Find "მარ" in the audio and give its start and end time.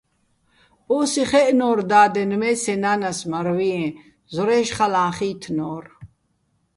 3.29-3.47